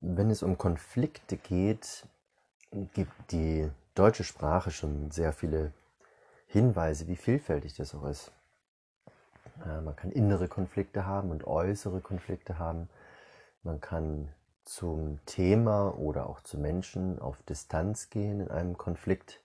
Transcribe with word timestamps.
Wenn 0.00 0.30
es 0.30 0.42
um 0.42 0.58
Konflikte 0.58 1.36
geht, 1.36 2.06
gibt 2.94 3.32
die 3.32 3.70
deutsche 3.94 4.24
Sprache 4.24 4.70
schon 4.70 5.10
sehr 5.10 5.32
viele 5.32 5.72
Hinweise, 6.46 7.08
wie 7.08 7.16
vielfältig 7.16 7.74
das 7.74 7.94
auch 7.94 8.04
ist. 8.04 8.30
Man 9.64 9.96
kann 9.96 10.12
innere 10.12 10.46
Konflikte 10.46 11.04
haben 11.04 11.30
und 11.30 11.44
äußere 11.44 12.00
Konflikte 12.00 12.58
haben. 12.58 12.88
Man 13.64 13.80
kann 13.80 14.32
zum 14.64 15.18
Thema 15.26 15.98
oder 15.98 16.28
auch 16.28 16.42
zu 16.42 16.58
Menschen 16.58 17.18
auf 17.18 17.42
Distanz 17.42 18.08
gehen 18.08 18.40
in 18.40 18.50
einem 18.50 18.78
Konflikt. 18.78 19.42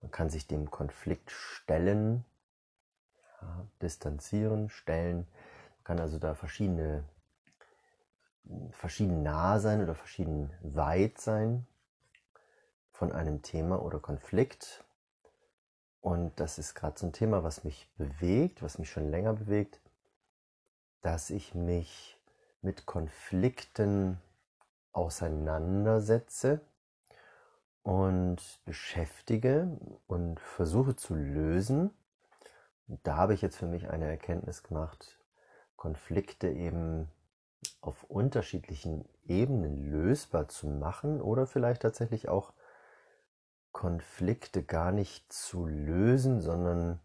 Man 0.00 0.10
kann 0.10 0.30
sich 0.30 0.48
dem 0.48 0.70
Konflikt 0.70 1.30
stellen, 1.30 2.24
ja, 3.40 3.66
distanzieren, 3.82 4.68
stellen. 4.68 5.28
Man 5.76 5.84
kann 5.84 6.00
also 6.00 6.18
da 6.18 6.34
verschiedene 6.34 7.04
verschieden 8.70 9.22
nah 9.22 9.58
sein 9.58 9.82
oder 9.82 9.94
verschieden 9.94 10.50
weit 10.62 11.18
sein 11.18 11.66
von 12.92 13.12
einem 13.12 13.42
Thema 13.42 13.82
oder 13.82 13.98
Konflikt. 13.98 14.84
Und 16.00 16.38
das 16.38 16.58
ist 16.58 16.74
gerade 16.74 16.98
so 16.98 17.06
ein 17.06 17.12
Thema, 17.12 17.42
was 17.42 17.64
mich 17.64 17.90
bewegt, 17.96 18.62
was 18.62 18.78
mich 18.78 18.90
schon 18.90 19.10
länger 19.10 19.32
bewegt, 19.34 19.80
dass 21.02 21.30
ich 21.30 21.54
mich 21.54 22.18
mit 22.62 22.86
Konflikten 22.86 24.20
auseinandersetze 24.92 26.60
und 27.82 28.60
beschäftige 28.64 29.78
und 30.06 30.40
versuche 30.40 30.96
zu 30.96 31.14
lösen. 31.14 31.90
Und 32.88 33.06
da 33.06 33.16
habe 33.16 33.34
ich 33.34 33.42
jetzt 33.42 33.56
für 33.56 33.66
mich 33.66 33.90
eine 33.90 34.06
Erkenntnis 34.06 34.62
gemacht, 34.62 35.18
Konflikte 35.76 36.48
eben 36.48 37.10
auf 37.80 38.04
unterschiedlichen 38.04 39.08
Ebenen 39.24 39.90
lösbar 39.90 40.48
zu 40.48 40.66
machen 40.66 41.20
oder 41.20 41.46
vielleicht 41.46 41.82
tatsächlich 41.82 42.28
auch 42.28 42.52
Konflikte 43.72 44.62
gar 44.62 44.90
nicht 44.90 45.32
zu 45.32 45.66
lösen, 45.66 46.40
sondern 46.40 47.00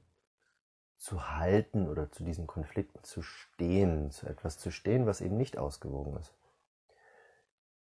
zu 0.98 1.32
halten 1.36 1.90
oder 1.90 2.12
zu 2.12 2.24
diesen 2.24 2.48
Konflikten 2.48 3.04
zu 3.04 3.22
stehen, 3.22 4.12
zu 4.12 4.28
etwas 4.28 4.58
zu 4.58 4.72
stehen, 4.72 5.06
was 5.06 5.20
eben 5.20 5.36
nicht 5.36 5.58
ausgewogen 5.58 6.16
ist. 6.18 6.34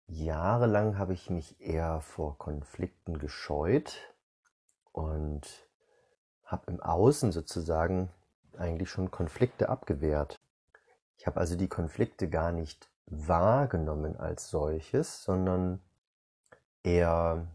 Jahrelang 0.06 0.98
habe 0.98 1.14
ich 1.14 1.30
mich 1.30 1.60
eher 1.60 2.00
vor 2.00 2.36
Konflikten 2.36 3.18
gescheut 3.18 4.14
und 4.92 5.66
habe 6.44 6.70
im 6.70 6.80
Außen 6.80 7.32
sozusagen 7.32 8.10
eigentlich 8.58 8.90
schon 8.90 9.10
Konflikte 9.10 9.68
abgewehrt. 9.68 10.40
Ich 11.24 11.26
habe 11.26 11.40
also 11.40 11.56
die 11.56 11.68
Konflikte 11.68 12.28
gar 12.28 12.52
nicht 12.52 12.90
wahrgenommen 13.06 14.14
als 14.20 14.50
solches, 14.50 15.24
sondern 15.24 15.80
eher 16.82 17.46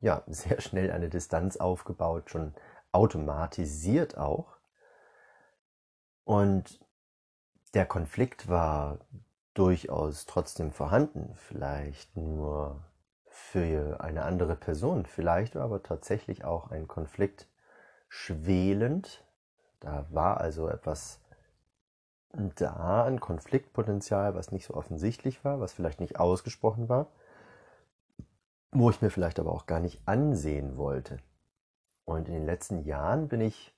ja, 0.00 0.22
sehr 0.26 0.60
schnell 0.60 0.90
eine 0.90 1.08
Distanz 1.08 1.56
aufgebaut, 1.56 2.28
schon 2.28 2.52
automatisiert 2.92 4.18
auch. 4.18 4.58
Und 6.24 6.84
der 7.72 7.86
Konflikt 7.86 8.50
war 8.50 8.98
durchaus 9.54 10.26
trotzdem 10.26 10.70
vorhanden, 10.70 11.34
vielleicht 11.36 12.14
nur 12.14 12.84
für 13.24 14.02
eine 14.02 14.24
andere 14.24 14.54
Person, 14.54 15.06
vielleicht 15.06 15.54
war 15.54 15.62
aber 15.62 15.82
tatsächlich 15.82 16.44
auch 16.44 16.70
ein 16.70 16.88
Konflikt 16.88 17.48
schwelend. 18.10 19.24
Da 19.80 20.04
war 20.10 20.42
also 20.42 20.68
etwas 20.68 21.21
da 22.32 23.04
ein 23.04 23.20
Konfliktpotenzial, 23.20 24.34
was 24.34 24.52
nicht 24.52 24.66
so 24.66 24.74
offensichtlich 24.74 25.44
war, 25.44 25.60
was 25.60 25.72
vielleicht 25.72 26.00
nicht 26.00 26.18
ausgesprochen 26.18 26.88
war, 26.88 27.08
wo 28.70 28.90
ich 28.90 29.02
mir 29.02 29.10
vielleicht 29.10 29.38
aber 29.38 29.52
auch 29.52 29.66
gar 29.66 29.80
nicht 29.80 30.00
ansehen 30.06 30.76
wollte. 30.76 31.18
Und 32.04 32.28
in 32.28 32.34
den 32.34 32.46
letzten 32.46 32.84
Jahren 32.84 33.28
bin 33.28 33.40
ich 33.40 33.74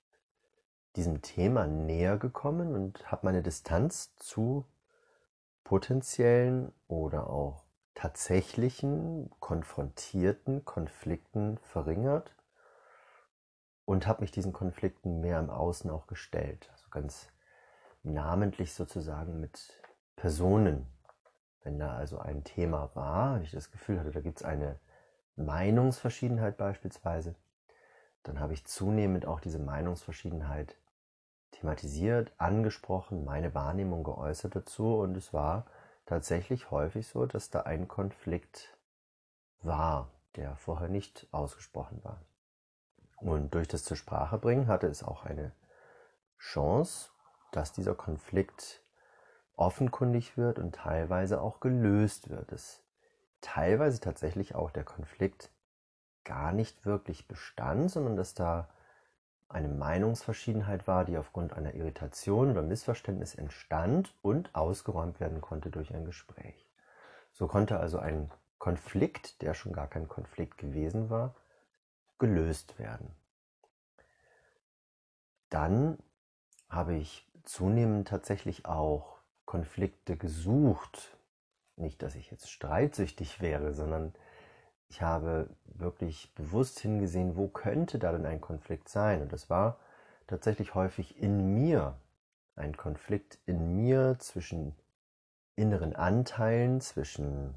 diesem 0.96 1.22
Thema 1.22 1.66
näher 1.66 2.16
gekommen 2.16 2.74
und 2.74 3.10
habe 3.10 3.26
meine 3.26 3.42
Distanz 3.42 4.14
zu 4.16 4.64
potenziellen 5.64 6.72
oder 6.86 7.28
auch 7.28 7.64
tatsächlichen 7.94 9.30
konfrontierten 9.40 10.64
Konflikten 10.64 11.58
verringert 11.58 12.34
und 13.84 14.06
habe 14.06 14.22
mich 14.22 14.30
diesen 14.30 14.52
Konflikten 14.52 15.20
mehr 15.20 15.38
im 15.40 15.50
Außen 15.50 15.90
auch 15.90 16.06
gestellt. 16.06 16.68
Also 16.72 16.88
ganz 16.90 17.28
namentlich 18.04 18.74
sozusagen 18.74 19.40
mit 19.40 19.80
Personen. 20.16 20.86
Wenn 21.62 21.78
da 21.78 21.96
also 21.96 22.18
ein 22.18 22.44
Thema 22.44 22.90
war 22.94 23.40
ich 23.40 23.50
das 23.50 23.70
Gefühl 23.70 23.98
hatte, 23.98 24.12
da 24.12 24.20
gibt 24.20 24.38
es 24.38 24.44
eine 24.44 24.78
Meinungsverschiedenheit 25.36 26.56
beispielsweise, 26.56 27.34
dann 28.22 28.38
habe 28.38 28.52
ich 28.52 28.66
zunehmend 28.66 29.26
auch 29.26 29.40
diese 29.40 29.58
Meinungsverschiedenheit 29.58 30.76
thematisiert, 31.52 32.32
angesprochen, 32.38 33.24
meine 33.24 33.54
Wahrnehmung 33.54 34.04
geäußert 34.04 34.54
dazu 34.54 34.96
und 34.96 35.16
es 35.16 35.32
war 35.32 35.66
tatsächlich 36.06 36.70
häufig 36.70 37.08
so, 37.08 37.26
dass 37.26 37.50
da 37.50 37.62
ein 37.62 37.88
Konflikt 37.88 38.76
war, 39.62 40.10
der 40.36 40.56
vorher 40.56 40.88
nicht 40.88 41.26
ausgesprochen 41.32 42.02
war. 42.04 42.20
Und 43.16 43.54
durch 43.54 43.68
das 43.68 43.84
zur 43.84 43.96
Sprache 43.96 44.36
bringen 44.38 44.66
hatte 44.66 44.86
es 44.86 45.02
auch 45.02 45.24
eine 45.24 45.52
Chance, 46.38 47.10
dass 47.56 47.72
dieser 47.72 47.94
Konflikt 47.94 48.82
offenkundig 49.56 50.36
wird 50.36 50.58
und 50.58 50.74
teilweise 50.74 51.40
auch 51.40 51.60
gelöst 51.60 52.30
wird. 52.30 52.52
Es 52.52 52.82
teilweise 53.40 54.00
tatsächlich 54.00 54.54
auch 54.54 54.70
der 54.70 54.84
Konflikt 54.84 55.50
gar 56.24 56.52
nicht 56.52 56.84
wirklich 56.86 57.28
bestand, 57.28 57.90
sondern 57.90 58.16
dass 58.16 58.34
da 58.34 58.68
eine 59.48 59.68
Meinungsverschiedenheit 59.68 60.88
war, 60.88 61.04
die 61.04 61.16
aufgrund 61.16 61.52
einer 61.52 61.74
Irritation 61.74 62.50
oder 62.50 62.62
Missverständnis 62.62 63.34
entstand 63.34 64.14
und 64.22 64.54
ausgeräumt 64.54 65.20
werden 65.20 65.40
konnte 65.40 65.70
durch 65.70 65.94
ein 65.94 66.04
Gespräch. 66.04 66.68
So 67.32 67.46
konnte 67.46 67.78
also 67.78 67.98
ein 67.98 68.32
Konflikt, 68.58 69.42
der 69.42 69.54
schon 69.54 69.72
gar 69.72 69.86
kein 69.86 70.08
Konflikt 70.08 70.58
gewesen 70.58 71.10
war, 71.10 71.34
gelöst 72.18 72.78
werden. 72.78 73.14
Dann 75.50 75.98
habe 76.68 76.94
ich 76.94 77.30
zunehmend 77.44 78.08
tatsächlich 78.08 78.66
auch 78.66 79.18
Konflikte 79.44 80.16
gesucht. 80.16 81.16
Nicht, 81.76 82.02
dass 82.02 82.14
ich 82.14 82.30
jetzt 82.30 82.50
streitsüchtig 82.50 83.40
wäre, 83.40 83.72
sondern 83.72 84.14
ich 84.88 85.02
habe 85.02 85.50
wirklich 85.64 86.34
bewusst 86.34 86.78
hingesehen, 86.80 87.36
wo 87.36 87.48
könnte 87.48 87.98
da 87.98 88.12
denn 88.12 88.26
ein 88.26 88.40
Konflikt 88.40 88.88
sein. 88.88 89.22
Und 89.22 89.32
das 89.32 89.50
war 89.50 89.78
tatsächlich 90.26 90.74
häufig 90.74 91.20
in 91.20 91.52
mir. 91.54 91.98
Ein 92.56 92.76
Konflikt 92.76 93.38
in 93.46 93.74
mir 93.74 94.16
zwischen 94.20 94.76
inneren 95.56 95.96
Anteilen, 95.96 96.80
zwischen 96.80 97.54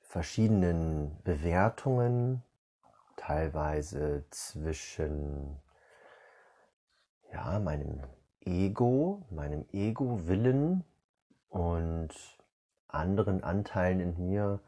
verschiedenen 0.00 1.16
Bewertungen, 1.22 2.42
teilweise 3.16 4.24
zwischen 4.30 5.60
ja, 7.32 7.58
meinem 7.58 8.00
Ego, 8.40 9.24
meinem 9.30 9.64
Ego-Willen 9.72 10.84
und 11.48 12.10
anderen 12.88 13.42
Anteilen 13.42 14.00
in 14.00 14.28
mir, 14.28 14.60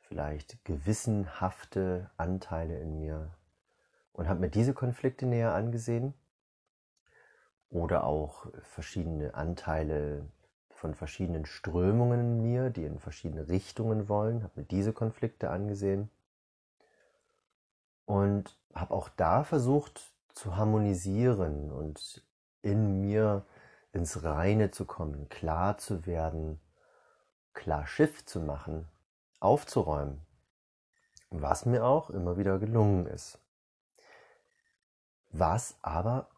vielleicht 0.00 0.64
gewissenhafte 0.64 2.10
Anteile 2.16 2.78
in 2.80 2.98
mir 2.98 3.30
und 4.12 4.28
habe 4.28 4.40
mir 4.40 4.50
diese 4.50 4.74
Konflikte 4.74 5.26
näher 5.26 5.54
angesehen 5.54 6.14
oder 7.68 8.04
auch 8.04 8.46
verschiedene 8.62 9.34
Anteile 9.34 10.26
von 10.70 10.94
verschiedenen 10.94 11.44
Strömungen 11.46 12.20
in 12.20 12.42
mir, 12.42 12.70
die 12.70 12.84
in 12.84 12.98
verschiedene 12.98 13.48
Richtungen 13.48 14.08
wollen, 14.08 14.42
habe 14.42 14.60
mir 14.60 14.66
diese 14.66 14.92
Konflikte 14.92 15.50
angesehen 15.50 16.10
und 18.06 18.58
habe 18.74 18.94
auch 18.94 19.10
da 19.10 19.44
versucht 19.44 20.09
zu 20.34 20.56
harmonisieren 20.56 21.70
und 21.70 22.24
in 22.62 23.00
mir 23.00 23.44
ins 23.92 24.22
Reine 24.22 24.70
zu 24.70 24.84
kommen, 24.84 25.28
klar 25.28 25.78
zu 25.78 26.06
werden, 26.06 26.60
klar 27.54 27.86
Schiff 27.86 28.24
zu 28.24 28.40
machen, 28.40 28.88
aufzuräumen, 29.40 30.20
was 31.30 31.66
mir 31.66 31.84
auch 31.84 32.10
immer 32.10 32.36
wieder 32.36 32.58
gelungen 32.58 33.06
ist. 33.06 33.38
Was 35.32 35.76
aber 35.82 36.28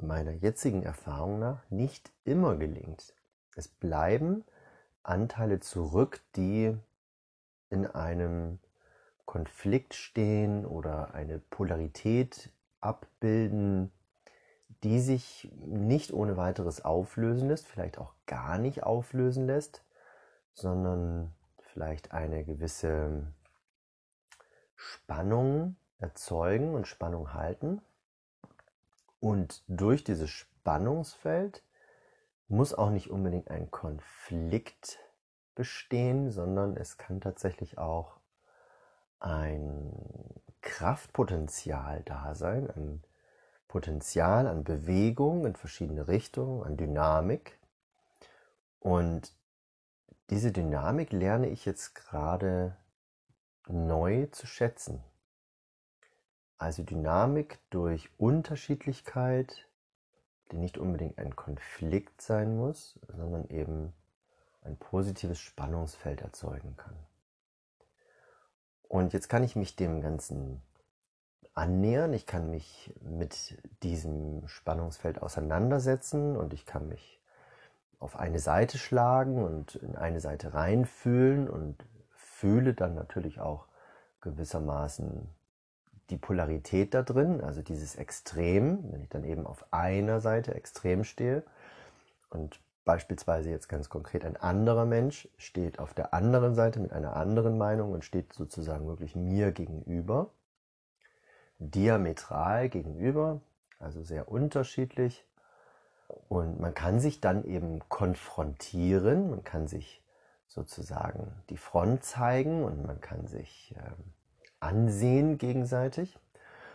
meiner 0.00 0.32
jetzigen 0.32 0.82
Erfahrung 0.82 1.38
nach 1.38 1.62
nicht 1.70 2.10
immer 2.24 2.56
gelingt. 2.56 3.14
Es 3.54 3.68
bleiben 3.68 4.44
Anteile 5.02 5.60
zurück, 5.60 6.20
die 6.36 6.76
in 7.70 7.86
einem 7.86 8.58
Konflikt 9.24 9.94
stehen 9.94 10.66
oder 10.66 11.14
eine 11.14 11.38
Polarität 11.38 12.50
abbilden, 12.82 13.92
die 14.82 15.00
sich 15.00 15.50
nicht 15.60 16.12
ohne 16.12 16.36
weiteres 16.36 16.84
auflösen 16.84 17.48
lässt, 17.48 17.66
vielleicht 17.66 17.98
auch 17.98 18.14
gar 18.26 18.58
nicht 18.58 18.82
auflösen 18.82 19.46
lässt, 19.46 19.84
sondern 20.54 21.32
vielleicht 21.58 22.12
eine 22.12 22.44
gewisse 22.44 23.26
Spannung 24.74 25.76
erzeugen 25.98 26.74
und 26.74 26.88
Spannung 26.88 27.32
halten. 27.32 27.80
Und 29.20 29.62
durch 29.68 30.02
dieses 30.02 30.30
Spannungsfeld 30.30 31.62
muss 32.48 32.74
auch 32.74 32.90
nicht 32.90 33.10
unbedingt 33.10 33.50
ein 33.50 33.70
Konflikt 33.70 34.98
bestehen, 35.54 36.30
sondern 36.30 36.76
es 36.76 36.98
kann 36.98 37.20
tatsächlich 37.20 37.78
auch 37.78 38.18
ein 39.20 39.92
Kraftpotenzial 40.62 42.02
da 42.04 42.34
sein, 42.34 42.70
ein 42.70 43.02
Potenzial 43.68 44.46
an 44.46 44.64
Bewegung 44.64 45.46
in 45.46 45.56
verschiedene 45.56 46.08
Richtungen, 46.08 46.62
an 46.62 46.76
Dynamik. 46.76 47.58
Und 48.80 49.34
diese 50.30 50.52
Dynamik 50.52 51.12
lerne 51.12 51.48
ich 51.48 51.64
jetzt 51.64 51.94
gerade 51.94 52.76
neu 53.68 54.26
zu 54.26 54.46
schätzen. 54.46 55.02
Also 56.58 56.82
Dynamik 56.82 57.58
durch 57.70 58.10
Unterschiedlichkeit, 58.18 59.68
die 60.50 60.58
nicht 60.58 60.78
unbedingt 60.78 61.18
ein 61.18 61.34
Konflikt 61.34 62.20
sein 62.22 62.56
muss, 62.56 63.00
sondern 63.08 63.48
eben 63.48 63.92
ein 64.62 64.76
positives 64.76 65.40
Spannungsfeld 65.40 66.20
erzeugen 66.20 66.76
kann. 66.76 66.94
Und 68.92 69.14
jetzt 69.14 69.30
kann 69.30 69.42
ich 69.42 69.56
mich 69.56 69.74
dem 69.74 70.02
Ganzen 70.02 70.60
annähern, 71.54 72.12
ich 72.12 72.26
kann 72.26 72.50
mich 72.50 72.92
mit 73.00 73.56
diesem 73.82 74.46
Spannungsfeld 74.48 75.22
auseinandersetzen 75.22 76.36
und 76.36 76.52
ich 76.52 76.66
kann 76.66 76.88
mich 76.88 77.18
auf 78.00 78.16
eine 78.16 78.38
Seite 78.38 78.76
schlagen 78.76 79.42
und 79.42 79.76
in 79.76 79.96
eine 79.96 80.20
Seite 80.20 80.52
reinfühlen 80.52 81.48
und 81.48 81.86
fühle 82.10 82.74
dann 82.74 82.94
natürlich 82.94 83.40
auch 83.40 83.66
gewissermaßen 84.20 85.26
die 86.10 86.18
Polarität 86.18 86.92
da 86.92 87.00
drin, 87.00 87.40
also 87.40 87.62
dieses 87.62 87.96
Extrem, 87.96 88.92
wenn 88.92 89.00
ich 89.00 89.08
dann 89.08 89.24
eben 89.24 89.46
auf 89.46 89.72
einer 89.72 90.20
Seite 90.20 90.54
extrem 90.54 91.04
stehe 91.04 91.44
und 92.28 92.60
beispielsweise 92.84 93.50
jetzt 93.50 93.68
ganz 93.68 93.88
konkret 93.88 94.24
ein 94.24 94.36
anderer 94.36 94.84
Mensch 94.84 95.28
steht 95.36 95.78
auf 95.78 95.94
der 95.94 96.14
anderen 96.14 96.54
Seite 96.54 96.80
mit 96.80 96.92
einer 96.92 97.16
anderen 97.16 97.56
Meinung 97.56 97.92
und 97.92 98.04
steht 98.04 98.32
sozusagen 98.32 98.86
wirklich 98.88 99.14
mir 99.14 99.52
gegenüber, 99.52 100.30
diametral 101.58 102.68
gegenüber, 102.68 103.40
also 103.78 104.02
sehr 104.02 104.28
unterschiedlich. 104.28 105.26
Und 106.28 106.60
man 106.60 106.74
kann 106.74 107.00
sich 107.00 107.20
dann 107.20 107.44
eben 107.44 107.80
konfrontieren, 107.88 109.30
man 109.30 109.44
kann 109.44 109.66
sich 109.66 110.02
sozusagen 110.46 111.32
die 111.48 111.56
Front 111.56 112.04
zeigen 112.04 112.64
und 112.64 112.84
man 112.84 113.00
kann 113.00 113.26
sich 113.26 113.74
äh, 113.78 113.90
ansehen 114.60 115.38
gegenseitig. 115.38 116.18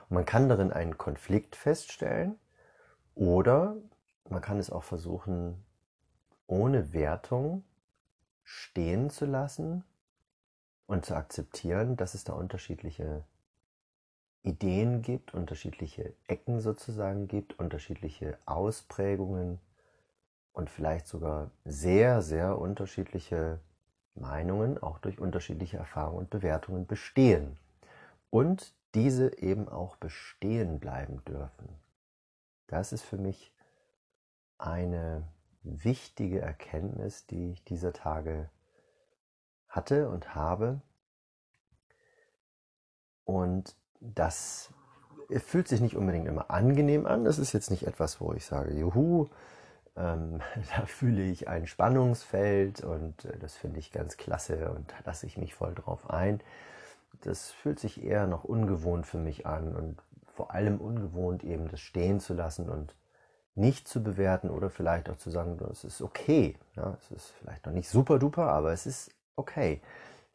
Und 0.09 0.15
man 0.15 0.25
kann 0.25 0.49
darin 0.49 0.71
einen 0.71 0.97
Konflikt 0.97 1.55
feststellen 1.55 2.39
oder 3.13 3.75
man 4.29 4.41
kann 4.41 4.57
es 4.57 4.71
auch 4.71 4.83
versuchen, 4.83 5.63
ohne 6.47 6.93
Wertung 6.93 7.63
stehen 8.43 9.09
zu 9.09 9.25
lassen 9.25 9.83
und 10.85 11.05
zu 11.05 11.15
akzeptieren, 11.15 11.97
dass 11.97 12.13
es 12.13 12.23
da 12.23 12.33
unterschiedliche 12.33 13.23
Ideen 14.43 15.01
gibt, 15.01 15.33
unterschiedliche 15.33 16.13
Ecken 16.27 16.61
sozusagen 16.61 17.27
gibt, 17.27 17.59
unterschiedliche 17.59 18.37
Ausprägungen 18.45 19.59
und 20.53 20.69
vielleicht 20.69 21.07
sogar 21.07 21.51
sehr, 21.65 22.21
sehr 22.21 22.57
unterschiedliche 22.57 23.59
Meinungen 24.15 24.81
auch 24.81 24.99
durch 24.99 25.19
unterschiedliche 25.19 25.77
Erfahrungen 25.77 26.19
und 26.19 26.29
Bewertungen 26.29 26.87
bestehen. 26.87 27.57
Und 28.29 28.73
diese 28.95 29.37
eben 29.37 29.67
auch 29.69 29.97
bestehen 29.97 30.79
bleiben 30.79 31.23
dürfen. 31.25 31.69
Das 32.67 32.91
ist 32.93 33.03
für 33.03 33.17
mich 33.17 33.53
eine 34.57 35.27
wichtige 35.83 36.41
Erkenntnis, 36.41 37.25
die 37.27 37.51
ich 37.51 37.63
dieser 37.63 37.93
Tage 37.93 38.49
hatte 39.67 40.09
und 40.09 40.35
habe. 40.35 40.81
Und 43.25 43.75
das 43.99 44.69
fühlt 45.29 45.67
sich 45.67 45.81
nicht 45.81 45.95
unbedingt 45.95 46.27
immer 46.27 46.49
angenehm 46.49 47.05
an. 47.05 47.25
Das 47.25 47.39
ist 47.39 47.53
jetzt 47.53 47.71
nicht 47.71 47.85
etwas, 47.85 48.21
wo 48.21 48.33
ich 48.33 48.45
sage, 48.45 48.73
juhu, 48.73 49.27
ähm, 49.97 50.41
da 50.77 50.85
fühle 50.85 51.23
ich 51.23 51.47
ein 51.47 51.67
Spannungsfeld 51.67 52.83
und 52.83 53.25
äh, 53.25 53.37
das 53.39 53.55
finde 53.55 53.79
ich 53.79 53.91
ganz 53.91 54.17
klasse 54.17 54.71
und 54.71 54.91
da 54.91 54.95
lasse 55.05 55.25
ich 55.25 55.37
mich 55.37 55.55
voll 55.55 55.75
drauf 55.75 56.09
ein. 56.09 56.41
Das 57.21 57.51
fühlt 57.51 57.79
sich 57.79 58.03
eher 58.03 58.27
noch 58.27 58.43
ungewohnt 58.43 59.05
für 59.05 59.17
mich 59.17 59.45
an 59.45 59.75
und 59.75 59.97
vor 60.35 60.51
allem 60.51 60.79
ungewohnt 60.79 61.43
eben 61.43 61.67
das 61.67 61.81
stehen 61.81 62.19
zu 62.19 62.33
lassen 62.33 62.69
und 62.69 62.93
nicht 63.57 63.87
zu 63.87 64.03
bewerten 64.03 64.49
oder 64.49 64.69
vielleicht 64.69 65.09
auch 65.09 65.17
zu 65.17 65.29
sagen, 65.29 65.59
es 65.71 65.83
ist 65.83 66.01
okay. 66.01 66.55
Ja, 66.75 66.97
es 67.01 67.11
ist 67.11 67.31
vielleicht 67.39 67.65
noch 67.65 67.73
nicht 67.73 67.89
super 67.89 68.19
duper, 68.19 68.49
aber 68.49 68.71
es 68.71 68.85
ist 68.85 69.11
okay. 69.35 69.81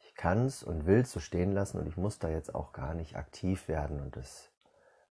Ich 0.01 0.15
kann 0.15 0.47
es 0.47 0.63
und 0.63 0.87
will 0.87 1.01
es 1.01 1.13
so 1.13 1.21
stehen 1.21 1.53
lassen 1.53 1.79
und 1.79 1.87
ich 1.87 1.97
muss 1.97 2.19
da 2.19 2.29
jetzt 2.29 2.55
auch 2.55 2.73
gar 2.73 2.95
nicht 2.95 3.17
aktiv 3.17 3.69
werden 3.69 4.01
und 4.01 4.17
es 4.17 4.51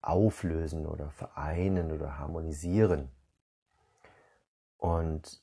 auflösen 0.02 0.86
oder 0.86 1.10
vereinen 1.10 1.92
oder 1.92 2.18
harmonisieren. 2.18 3.10
Und 4.78 5.42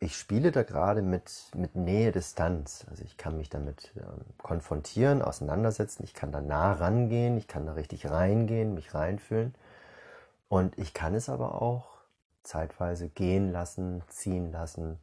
ich 0.00 0.16
spiele 0.16 0.52
da 0.52 0.62
gerade 0.62 1.02
mit, 1.02 1.50
mit 1.54 1.74
Nähe, 1.76 2.12
Distanz. 2.12 2.84
Also 2.90 3.04
ich 3.04 3.16
kann 3.16 3.36
mich 3.36 3.48
damit 3.48 3.92
ähm, 3.96 4.24
konfrontieren, 4.38 5.22
auseinandersetzen, 5.22 6.04
ich 6.04 6.14
kann 6.14 6.32
da 6.32 6.40
nah 6.40 6.72
rangehen, 6.72 7.36
ich 7.38 7.48
kann 7.48 7.66
da 7.66 7.72
richtig 7.72 8.10
reingehen, 8.10 8.74
mich 8.74 8.94
reinfühlen. 8.94 9.54
Und 10.48 10.78
ich 10.78 10.94
kann 10.94 11.14
es 11.14 11.28
aber 11.28 11.60
auch 11.60 11.96
zeitweise 12.42 13.08
gehen 13.08 13.50
lassen, 13.50 14.02
ziehen 14.08 14.52
lassen, 14.52 14.98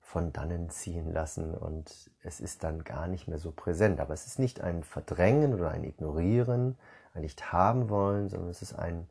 von 0.00 0.32
dannen 0.32 0.70
ziehen 0.70 1.12
lassen 1.12 1.54
und 1.54 2.10
es 2.22 2.40
ist 2.40 2.64
dann 2.64 2.82
gar 2.82 3.06
nicht 3.06 3.28
mehr 3.28 3.38
so 3.38 3.52
präsent. 3.52 4.00
Aber 4.00 4.12
es 4.12 4.26
ist 4.26 4.40
nicht 4.40 4.60
ein 4.60 4.82
Verdrängen 4.82 5.54
oder 5.54 5.70
ein 5.70 5.84
Ignorieren, 5.84 6.76
ein 7.14 7.22
nicht 7.22 7.52
haben 7.52 7.88
wollen, 7.88 8.28
sondern 8.28 8.50
es 8.50 8.60
ist 8.60 8.74
ein 8.74 9.08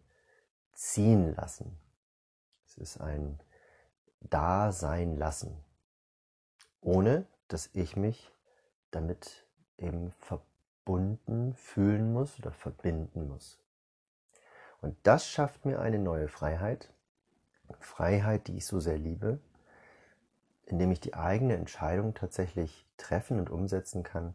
ziehen 0.74 1.36
lassen. 1.36 1.80
Es 2.66 2.78
ist 2.78 3.00
ein 3.00 3.40
Dasein 4.20 5.16
lassen, 5.16 5.64
ohne 6.82 7.26
dass 7.48 7.70
ich 7.74 7.96
mich 7.96 8.34
damit 8.92 9.48
eben 9.78 10.12
verbunden 10.20 11.54
fühlen 11.54 12.12
muss 12.12 12.38
oder 12.40 12.52
verbinden 12.52 13.28
muss. 13.28 13.60
Und 14.82 14.96
das 15.04 15.28
schafft 15.28 15.66
mir 15.66 15.80
eine 15.80 16.00
neue 16.00 16.28
Freiheit, 16.28 16.90
Freiheit, 17.80 18.48
die 18.48 18.58
ich 18.58 18.66
so 18.66 18.80
sehr 18.80 18.98
liebe, 18.98 19.40
indem 20.66 20.92
ich 20.92 21.00
die 21.00 21.14
eigene 21.14 21.56
Entscheidung 21.56 22.14
tatsächlich 22.14 22.86
treffen 22.98 23.40
und 23.40 23.50
umsetzen 23.50 24.04
kann, 24.04 24.34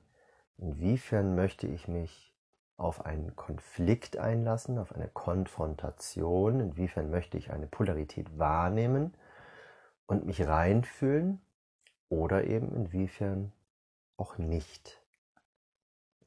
inwiefern 0.59 1.35
möchte 1.35 1.67
ich 1.67 1.89
mich 1.89 2.33
auf 2.77 3.07
einen 3.07 3.37
Konflikt 3.37 4.17
einlassen, 4.17 4.79
auf 4.79 4.95
eine 4.95 5.09
Konfrontation, 5.09 6.61
inwiefern 6.61 7.11
möchte 7.11 7.39
ich 7.39 7.53
eine 7.53 7.67
Polarität 7.67 8.39
wahrnehmen 8.39 9.15
und 10.07 10.27
mich 10.27 10.47
reinfühlen? 10.47 11.41
Oder 12.11 12.45
eben 12.45 12.73
inwiefern 12.77 13.53
auch 14.17 14.39
nicht. 14.39 15.01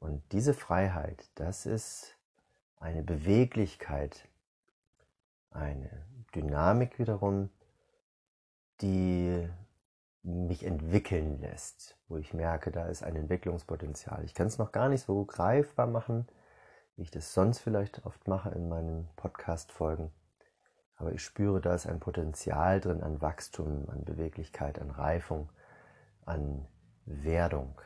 Und 0.00 0.22
diese 0.32 0.52
Freiheit, 0.52 1.30
das 1.34 1.64
ist 1.64 2.17
eine 2.80 3.02
Beweglichkeit, 3.02 4.28
eine 5.50 5.90
Dynamik 6.34 6.98
wiederum, 6.98 7.50
die 8.80 9.48
mich 10.22 10.64
entwickeln 10.64 11.40
lässt, 11.40 11.96
wo 12.08 12.16
ich 12.16 12.34
merke, 12.34 12.70
da 12.70 12.86
ist 12.86 13.02
ein 13.02 13.16
Entwicklungspotenzial. 13.16 14.24
Ich 14.24 14.34
kann 14.34 14.46
es 14.46 14.58
noch 14.58 14.72
gar 14.72 14.88
nicht 14.88 15.04
so 15.04 15.24
greifbar 15.24 15.86
machen, 15.86 16.26
wie 16.96 17.02
ich 17.02 17.10
das 17.10 17.32
sonst 17.32 17.60
vielleicht 17.60 18.04
oft 18.04 18.28
mache 18.28 18.50
in 18.50 18.68
meinen 18.68 19.08
Podcast-Folgen. 19.16 20.10
Aber 20.96 21.12
ich 21.12 21.22
spüre, 21.22 21.60
da 21.60 21.74
ist 21.74 21.86
ein 21.86 22.00
Potenzial 22.00 22.80
drin 22.80 23.02
an 23.02 23.22
Wachstum, 23.22 23.88
an 23.88 24.04
Beweglichkeit, 24.04 24.80
an 24.80 24.90
Reifung, 24.90 25.48
an 26.26 26.66
Werdung. 27.06 27.80